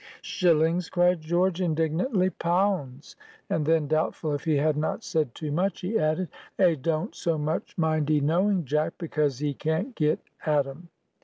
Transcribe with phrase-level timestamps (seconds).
[0.23, 3.15] "Shillings!" cried George, indignantly; "pounds!"
[3.51, 7.37] And then, doubtful if he had not said too much, he added, "A don't so
[7.37, 10.89] much mind 'ee knowing, Jack, because 'ee can't get at 'em!"